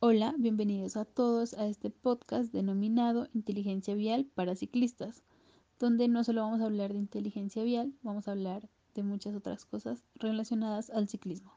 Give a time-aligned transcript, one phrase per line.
[0.00, 5.24] Hola, bienvenidos a todos a este podcast denominado Inteligencia Vial para Ciclistas,
[5.80, 8.62] donde no solo vamos a hablar de inteligencia vial, vamos a hablar
[8.94, 11.52] de muchas otras cosas relacionadas al ciclismo.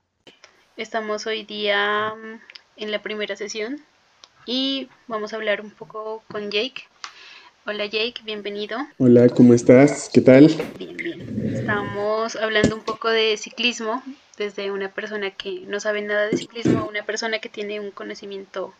[0.75, 2.39] Estamos hoy día mm,
[2.77, 3.79] en la primera sesión
[4.47, 6.85] y vamos a hablar un poco con Jake.
[7.67, 8.79] Hola Jake, bienvenido.
[8.97, 10.09] Hola, ¿cómo estás?
[10.11, 10.47] ¿Qué tal?
[10.79, 11.55] Bien, bien.
[11.57, 14.01] Estamos hablando un poco de ciclismo
[14.41, 17.91] desde una persona que no sabe nada de ciclismo a una persona que tiene un
[17.91, 18.73] conocimiento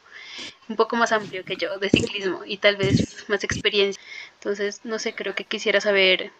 [0.69, 4.01] un poco más amplio que yo de ciclismo y tal vez más experiencia.
[4.35, 6.31] Entonces, no sé, creo que quisiera saber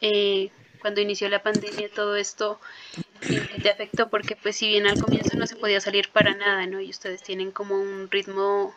[0.00, 0.50] eh,
[0.80, 2.60] cuando inició la pandemia todo esto
[3.62, 6.80] te afectó porque pues si bien al comienzo no se podía salir para nada, ¿no?
[6.80, 8.74] Y ustedes tienen como un ritmo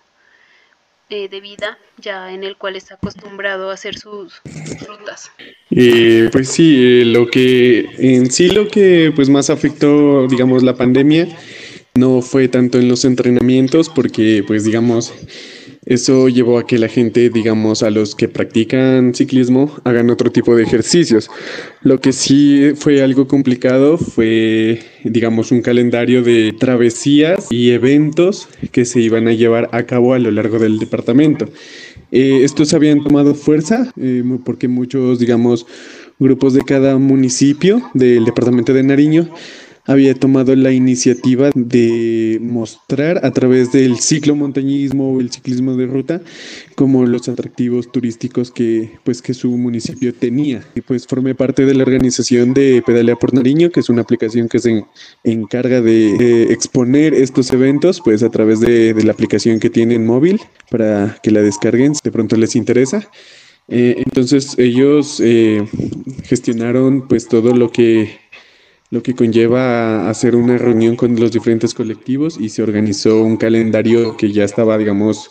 [1.09, 4.41] eh, de vida ya en el cual está acostumbrado a hacer sus,
[4.87, 5.31] rutas.
[5.71, 10.75] Eh, pues sí, eh, lo que en sí lo que pues más afectó, digamos, la
[10.75, 11.27] pandemia
[11.95, 15.13] no fue tanto en los entrenamientos porque pues digamos
[15.85, 20.55] eso llevó a que la gente, digamos, a los que practican ciclismo, hagan otro tipo
[20.55, 21.29] de ejercicios.
[21.81, 28.85] Lo que sí fue algo complicado fue, digamos, un calendario de travesías y eventos que
[28.85, 31.49] se iban a llevar a cabo a lo largo del departamento.
[32.11, 35.65] Eh, estos habían tomado fuerza eh, porque muchos, digamos,
[36.19, 39.29] grupos de cada municipio del departamento de Nariño
[39.89, 46.21] había tomado la iniciativa de mostrar a través del ciclomontañismo o el ciclismo de ruta
[46.75, 50.63] como los atractivos turísticos que pues que su municipio tenía.
[50.75, 54.47] Y pues formé parte de la organización de Pedalea por Nariño, que es una aplicación
[54.47, 54.85] que se
[55.23, 61.17] encarga de, exponer estos eventos pues a través de, la aplicación que tienen móvil para
[61.23, 63.09] que la descarguen si de pronto les interesa.
[63.67, 65.67] Eh, entonces ellos eh,
[66.25, 68.28] gestionaron pues todo lo que
[68.91, 73.37] lo que conlleva a hacer una reunión con los diferentes colectivos y se organizó un
[73.37, 75.29] calendario que ya estaba, digamos,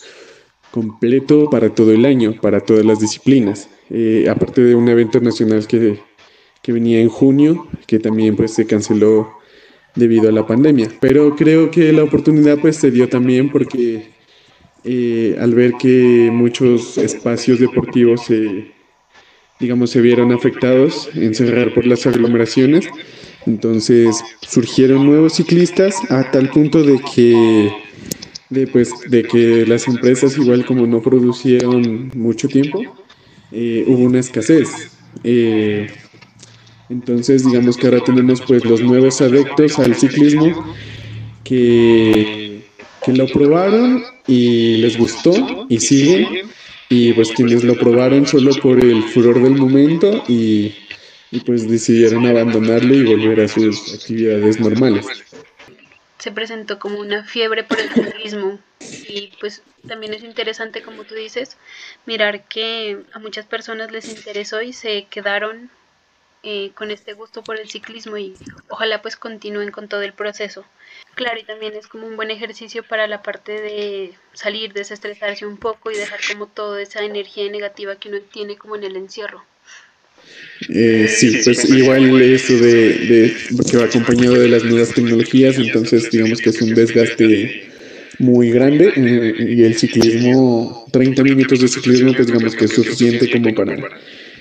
[0.70, 5.66] completo para todo el año, para todas las disciplinas, eh, aparte de un evento nacional
[5.66, 5.98] que,
[6.62, 9.38] que venía en junio, que también pues se canceló
[9.94, 10.88] debido a la pandemia.
[11.00, 14.10] Pero creo que la oportunidad pues se dio también porque
[14.84, 18.72] eh, al ver que muchos espacios deportivos se,
[19.58, 22.88] digamos, se vieron afectados en cerrar por las aglomeraciones,
[23.48, 27.72] entonces surgieron nuevos ciclistas a tal punto de que,
[28.50, 32.82] de, pues, de que las empresas igual como no producieron mucho tiempo,
[33.50, 34.68] eh, hubo una escasez.
[35.24, 35.88] Eh,
[36.90, 40.74] entonces digamos que ahora tenemos pues los nuevos adeptos al ciclismo
[41.44, 42.62] que,
[43.04, 46.48] que lo probaron y les gustó y siguen
[46.90, 50.72] y pues quienes lo probaron solo por el furor del momento y
[51.30, 55.06] y pues decidieron abandonarlo y volver a sus actividades normales.
[56.18, 61.14] Se presentó como una fiebre por el ciclismo y pues también es interesante, como tú
[61.14, 61.56] dices,
[62.06, 65.70] mirar que a muchas personas les interesó y se quedaron
[66.42, 68.36] eh, con este gusto por el ciclismo y
[68.68, 70.64] ojalá pues continúen con todo el proceso.
[71.14, 75.56] Claro, y también es como un buen ejercicio para la parte de salir, desestresarse un
[75.56, 79.44] poco y dejar como toda esa energía negativa que uno tiene como en el encierro.
[80.68, 83.32] Eh, sí, pues igual eso de, de,
[83.70, 87.68] que va acompañado de las nuevas tecnologías, entonces digamos que es un desgaste
[88.18, 93.30] muy grande eh, y el ciclismo, 30 minutos de ciclismo, pues digamos que es suficiente
[93.30, 93.76] como para,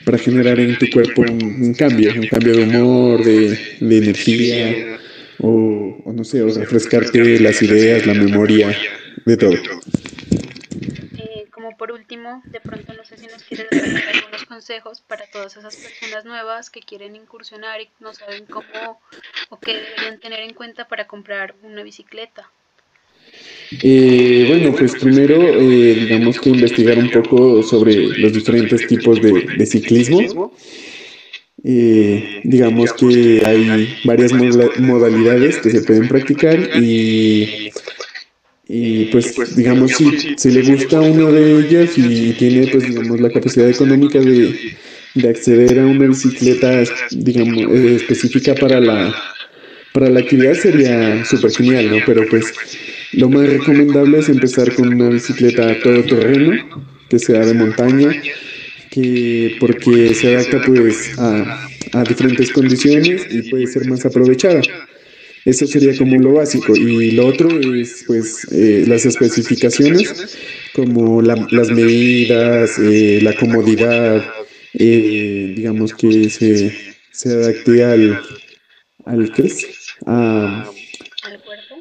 [0.05, 4.97] para generar en tu cuerpo un, cambio, un cambio de humor, de, de energía,
[5.39, 8.75] o, o, no sé, o refrescarte las ideas, la memoria,
[9.23, 9.53] de todo
[11.77, 15.75] por último, de pronto no sé si nos quieres dar algunos consejos para todas esas
[15.75, 18.99] personas nuevas que quieren incursionar y no saben cómo
[19.49, 22.49] o qué deberían tener en cuenta para comprar una bicicleta.
[23.83, 29.65] Eh, bueno, pues primero eh, digamos que investigar un poco sobre los diferentes tipos de,
[29.65, 30.53] ciclismo.
[31.63, 37.71] Eh, digamos que hay varias modalidades que se pueden practicar y
[38.69, 43.29] y pues, digamos, si, si le gusta uno de ellas y tiene, pues, digamos, la
[43.29, 44.75] capacidad económica de,
[45.13, 49.15] de acceder a una bicicleta, digamos, eh, específica para la,
[49.93, 51.97] para la actividad sería súper genial, ¿no?
[52.05, 52.53] Pero pues
[53.13, 58.09] lo más recomendable es empezar con una bicicleta todoterreno, que sea de montaña,
[58.91, 64.61] que porque se adapta pues a, a diferentes condiciones y puede ser más aprovechada.
[65.47, 66.75] Eso sería como lo básico.
[66.75, 70.37] Y lo otro es pues eh, las especificaciones,
[70.73, 74.25] como las medidas, eh, la comodidad,
[74.73, 76.75] eh, digamos que se,
[77.13, 78.19] se adapte al,
[79.05, 79.49] al ¿qué
[80.05, 80.65] ¿Al
[81.41, 81.75] cuerpo?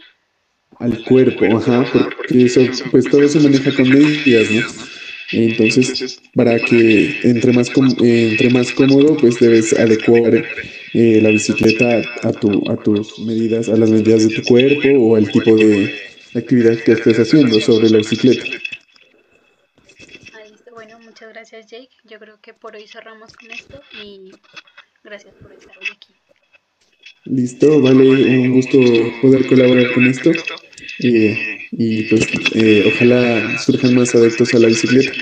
[0.78, 2.60] al cuerpo, ajá, porque eso,
[2.92, 4.85] pues todo se maneja con medidas, ¿no?
[5.32, 7.70] Entonces, para que entre más,
[8.00, 10.44] entre más cómodo, pues debes adecuar
[10.94, 15.16] eh, la bicicleta a, tu, a tus medidas, a las medidas de tu cuerpo o
[15.16, 15.92] al tipo de
[16.34, 18.44] actividad que estés haciendo sobre la bicicleta.
[20.72, 21.88] Bueno, muchas gracias Jake.
[22.04, 24.30] Yo creo que por hoy cerramos con esto y
[25.02, 26.14] gracias por estar hoy aquí.
[27.24, 28.04] Listo, vale,
[28.38, 28.78] un gusto
[29.20, 30.30] poder colaborar con esto.
[30.98, 35.12] Y pues eh, ojalá surjan más adeptos a la bicicleta.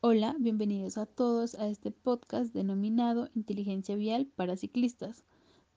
[0.00, 5.24] Hola, bienvenidos a todos a este podcast denominado Inteligencia Vial para Ciclistas,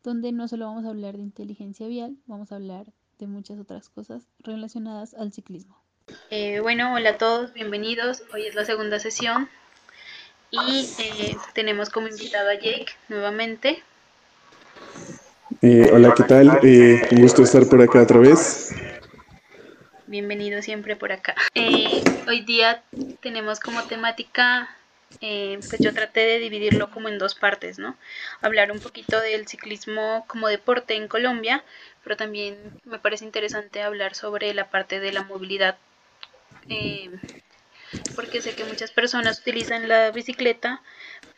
[0.03, 2.85] donde no solo vamos a hablar de inteligencia vial, vamos a hablar
[3.17, 5.75] de muchas otras cosas relacionadas al ciclismo.
[6.29, 8.23] Eh, bueno, hola a todos, bienvenidos.
[8.33, 9.49] Hoy es la segunda sesión
[10.49, 13.83] y eh, tenemos como invitado a Jake nuevamente.
[15.61, 16.59] Eh, hola, ¿qué tal?
[17.11, 18.71] un gusto estar por acá otra vez.
[20.11, 21.35] Bienvenido siempre por acá.
[21.55, 22.83] Eh, hoy día
[23.21, 24.69] tenemos como temática,
[25.21, 27.95] eh, pues yo traté de dividirlo como en dos partes, ¿no?
[28.41, 31.63] Hablar un poquito del ciclismo como deporte en Colombia,
[32.03, 35.77] pero también me parece interesante hablar sobre la parte de la movilidad.
[38.13, 40.81] porque sé que muchas personas utilizan la bicicleta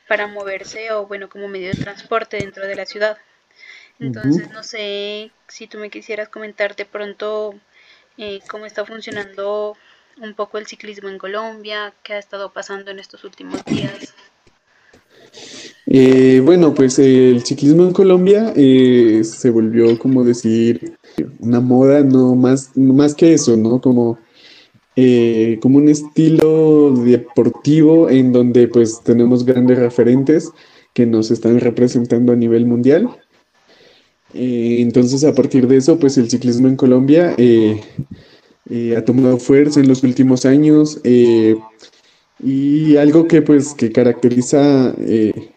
[0.08, 3.20] para moverse o bueno como medio de transporte dentro de la ciudad.
[4.00, 7.54] Entonces, no sé si tú me quisieras comentar de pronto
[8.18, 9.76] eh, cómo está funcionando
[10.22, 14.14] un poco el ciclismo en Colombia, qué ha estado pasando en estos últimos días.
[15.88, 20.96] Eh, bueno, pues el ciclismo en Colombia eh, se volvió, como decir,
[21.40, 23.82] una moda, no más, más que eso, ¿no?
[23.82, 24.20] Como,
[25.62, 30.52] como un estilo deportivo en donde pues tenemos grandes referentes
[30.94, 33.10] que nos están representando a nivel mundial
[34.34, 37.82] eh, entonces, a partir de eso, pues el ciclismo en Colombia eh,
[38.70, 44.94] eh, ha tomado fuerza en los últimos años y algo que pues que caracteriza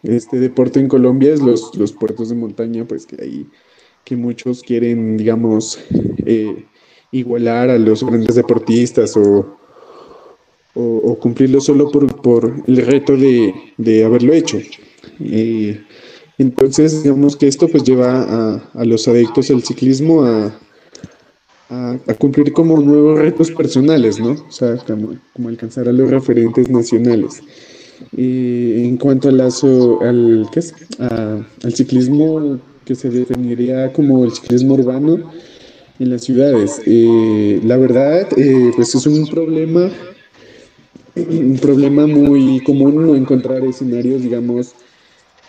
[0.03, 3.47] este deporte en Colombia es los, los, puertos de montaña, pues que hay
[4.05, 5.79] que muchos quieren, digamos,
[7.11, 9.57] igualar a los grandes deportistas o,
[10.75, 14.59] o, cumplirlo solo por, por el reto de, de haberlo hecho.
[16.37, 20.53] Entonces, digamos que esto pues lleva a, los adictos al ciclismo a,
[22.19, 24.31] cumplir como nuevos retos personales, ¿no?
[24.31, 25.17] O sea, como,
[25.49, 27.41] alcanzar a los referentes nacionales.
[28.15, 30.73] Y en cuanto al, ¿qué es?
[30.99, 35.29] al ciclismo que se definiría como el ciclismo urbano
[35.99, 39.89] en las ciudades, eh, la verdad, eh, pues es un problema,
[41.15, 44.73] un problema muy común no encontrar escenarios, digamos,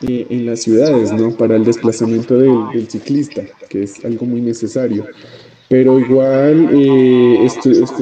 [0.06, 1.36] eh, en las ciudades, ¿no?
[1.36, 5.04] Para el desplazamiento del, ciclista, que es algo muy necesario.
[5.68, 7.48] Pero igual eh,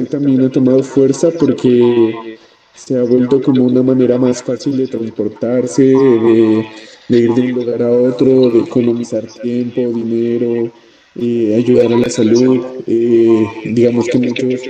[0.09, 2.37] también ha tomado fuerza porque
[2.75, 6.65] se ha vuelto como una manera más fácil de transportarse, de,
[7.09, 10.71] ir de un lugar a otro, de economizar tiempo, dinero,
[11.19, 12.63] eh, ayudar a la salud.
[12.85, 14.61] Eh, digamos que muchos,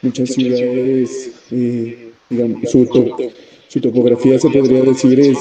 [0.00, 2.88] muchas ciudades, digamos, su,
[3.70, 5.38] su topografía se podría decir es,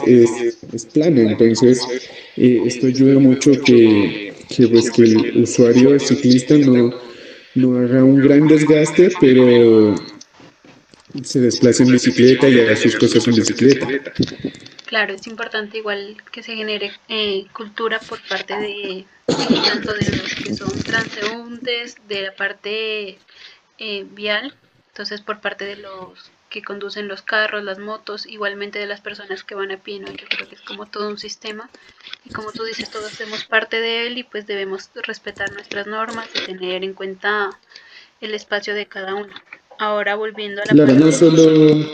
[0.72, 1.82] es, plana, entonces
[2.38, 4.34] eh, esto ayuda mucho que,
[4.70, 6.94] pues, que el usuario el ciclista no,
[7.56, 9.96] no haga un gran desgaste, pero
[11.24, 13.88] se desplace en bicicleta y haga sus cosas en bicicleta.
[14.86, 20.36] Claro, es importante igual que se genere eh, cultura por parte de tanto de los
[20.36, 23.18] que son transeúntes, de la parte
[23.80, 24.54] eh, vial,
[24.92, 29.44] entonces por parte de los que conducen los carros, las motos, igualmente de las personas
[29.44, 30.08] que van a pie, ¿no?
[30.08, 31.70] Yo creo que es como todo un sistema
[32.26, 36.28] y como tú dices, todos hacemos parte de él y pues debemos respetar nuestras normas
[36.36, 37.52] y tener en cuenta
[38.22, 39.34] el espacio de cada uno.
[39.78, 40.74] Ahora volviendo a la...
[40.74, 41.86] Claro, no solo...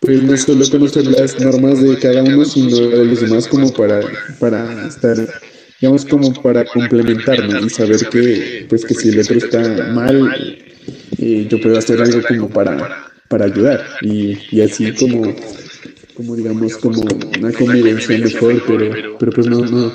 [0.00, 4.00] Pues no solo conocer las normas de cada uno, sino de los demás como para,
[4.38, 5.16] para estar
[5.80, 9.60] digamos como para complementarnos y saber que pues que si el otro está
[9.92, 10.58] mal
[11.18, 15.34] eh, yo puedo hacer algo como para para ayudar y, y así como,
[16.14, 17.02] como digamos como
[17.38, 19.94] una convivencia mejor, pero, pero pues no, no,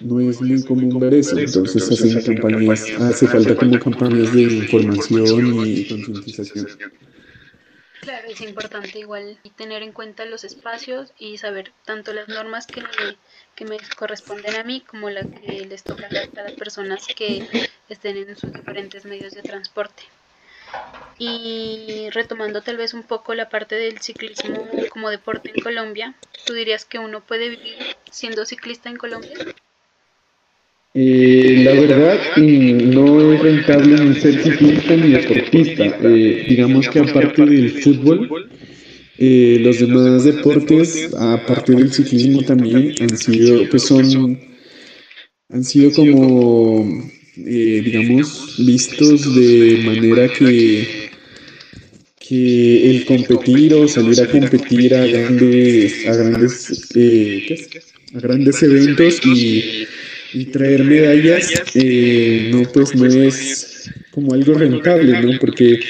[0.00, 5.66] no es muy común ver eso, entonces hacen campañas, hace falta como campañas de información
[5.66, 6.66] y concientización.
[8.00, 12.80] Claro, es importante igual tener en cuenta los espacios y saber tanto las normas que
[12.80, 12.88] me,
[13.54, 17.46] que me corresponden a mí como las que les tocan a las personas que
[17.90, 20.04] estén en sus diferentes medios de transporte.
[21.18, 26.14] Y retomando tal vez un poco la parte del ciclismo como deporte en Colombia,
[26.46, 27.76] ¿tú dirías que uno puede vivir
[28.10, 29.34] siendo ciclista en Colombia?
[30.92, 35.84] Eh, la verdad, no es rentable ni ser ciclista ni deportista.
[36.02, 38.50] Eh, digamos que aparte del fútbol,
[39.18, 44.40] eh, los demás deportes, aparte del ciclismo también, han sido, pues son,
[45.50, 46.84] han sido como,
[47.44, 51.10] digamos, vistos de manera que
[52.30, 57.58] que el competir o salir a competir a grandes, a grandes, eh,
[58.14, 59.84] a grandes eventos y,
[60.32, 65.40] y traer medallas, eh, no, pues no es como algo rentable, ¿no?
[65.40, 65.80] Porque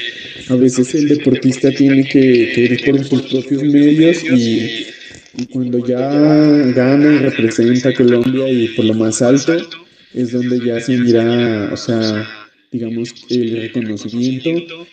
[0.48, 4.86] a veces el deportista tiene que, que ir por sus propios medios y,
[5.52, 9.56] cuando ya gana y representa a Colombia y por lo más alto,
[10.14, 12.28] es donde ya se mira, o sea,
[12.70, 14.86] digamos, el reconocimiento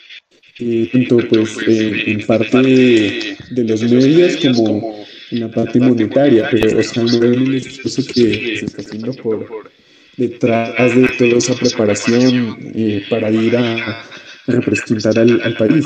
[0.92, 7.04] tanto pues en parte de, los medios como en la parte monetaria, pero o sea,
[7.04, 9.72] no el esfuerzo que se está haciendo por
[10.16, 14.04] detrás de toda esa preparación eh, para ir a
[14.48, 15.86] representar al país.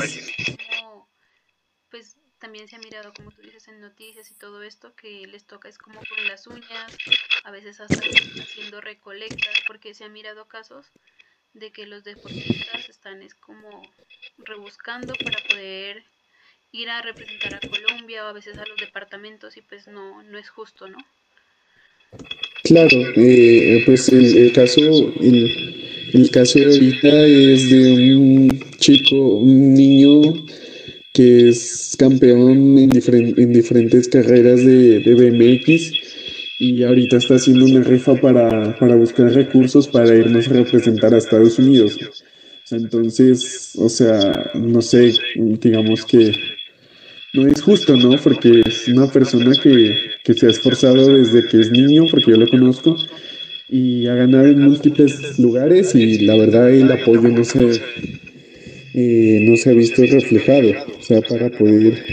[1.90, 5.46] Pues también se ha mirado, como tú dices, en noticias y todo esto, que les
[5.46, 6.98] toca es como con las uñas,
[7.44, 8.00] a veces hasta
[8.42, 10.86] haciendo recolectas, porque se han mirado casos
[11.54, 13.82] de que los deportistas están es como
[14.38, 16.04] rebuscando para poder
[16.72, 20.38] ir a representar a Colombia o a veces a los departamentos y pues no, no
[20.38, 20.98] es justo, ¿no?
[22.64, 24.82] Claro, eh, pues el, caso,
[25.20, 30.34] el, caso de ahorita es de un chico, un niño
[31.14, 35.92] que es campeón en, en diferentes carreras de BMX
[36.60, 41.18] y ahorita está haciendo una rifa para, para buscar recursos para irnos a representar a
[41.18, 41.98] Estados Unidos.
[42.70, 46.32] Entonces, o sea, no sé, digamos que
[47.34, 48.16] no es justo, ¿no?
[48.22, 52.38] Porque es una persona que, que se ha esforzado desde que es niño, porque yo
[52.38, 52.96] lo conozco,
[53.68, 57.82] y ha ganado en múltiples lugares y la verdad el apoyo no se,
[58.94, 62.04] eh, no se ha visto reflejado, o sea, para poder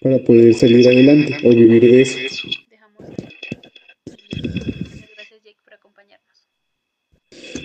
[0.00, 2.18] para poder salir adelante o vivir de eso.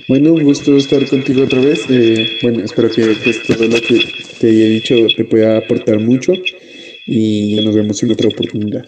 [0.08, 1.86] Bueno, un gusto estar contigo otra vez.
[1.90, 3.16] Eh, bueno, espero que
[3.48, 4.00] todo lo que
[4.40, 6.34] te haya dicho te pueda aportar mucho
[7.06, 8.86] y ya nos vemos en otra oportunidad.